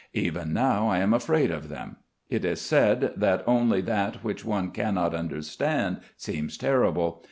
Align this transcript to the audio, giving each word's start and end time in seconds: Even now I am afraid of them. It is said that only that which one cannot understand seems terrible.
Even 0.15 0.51
now 0.51 0.87
I 0.87 0.97
am 0.97 1.13
afraid 1.13 1.51
of 1.51 1.69
them. 1.69 1.97
It 2.27 2.43
is 2.43 2.59
said 2.59 3.13
that 3.15 3.43
only 3.47 3.81
that 3.81 4.23
which 4.23 4.43
one 4.43 4.71
cannot 4.71 5.13
understand 5.13 5.99
seems 6.17 6.57
terrible. 6.57 7.19